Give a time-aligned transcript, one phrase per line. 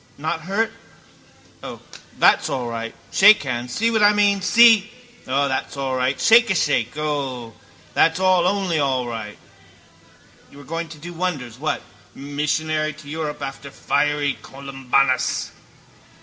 [0.17, 0.71] Not hurt?
[1.61, 1.79] O,
[2.17, 2.95] that's all right.
[3.11, 3.75] Shake hands.
[3.75, 4.91] See what I meant, see?
[5.27, 6.19] O, that's all right.
[6.19, 6.97] Shake a shake.
[6.97, 7.53] O,
[7.93, 9.37] that's all only all right.
[10.51, 11.83] You were going to do wonders, what?
[12.15, 15.51] Missionary to Europe after fiery Columbanus.